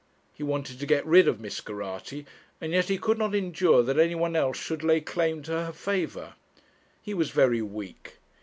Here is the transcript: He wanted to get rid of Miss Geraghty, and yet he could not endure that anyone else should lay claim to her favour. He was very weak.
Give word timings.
He 0.33 0.41
wanted 0.41 0.79
to 0.79 0.87
get 0.87 1.05
rid 1.05 1.27
of 1.27 1.39
Miss 1.39 1.61
Geraghty, 1.63 2.25
and 2.59 2.71
yet 2.71 2.85
he 2.85 2.97
could 2.97 3.19
not 3.19 3.35
endure 3.35 3.83
that 3.83 3.99
anyone 3.99 4.35
else 4.35 4.57
should 4.57 4.83
lay 4.83 4.99
claim 4.99 5.43
to 5.43 5.51
her 5.65 5.71
favour. 5.71 6.33
He 7.03 7.13
was 7.13 7.29
very 7.29 7.61
weak. 7.61 8.17